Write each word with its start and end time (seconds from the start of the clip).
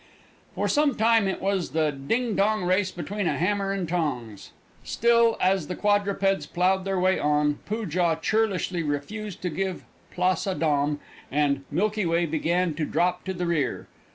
For 0.55 0.67
some 0.67 0.95
time 0.95 1.27
it 1.27 1.39
was 1.39 1.73
the 1.73 1.91
dingdong 1.91 2.63
race 2.63 2.89
between 2.89 3.27
a 3.27 3.37
hammer 3.37 3.71
and 3.71 3.87
tongs! 3.87 4.49
Still, 4.83 5.37
as 5.39 5.67
the 5.67 5.75
quadrupeds 5.75 6.47
ploughed 6.47 6.85
their 6.85 6.99
way 6.99 7.19
on, 7.19 7.59
Poojah 7.67 8.17
churlishly 8.19 8.81
refused 8.81 9.43
to 9.43 9.51
give 9.51 9.83
place 10.09 10.47
aux 10.47 10.55
dames, 10.57 10.97
and 11.31 11.65
Milky 11.69 12.07
Way 12.07 12.25
began 12.25 12.73
to 12.73 12.85
drop 12.85 13.23
to 13.25 13.33
the 13.35 13.45
rear. 13.45 13.85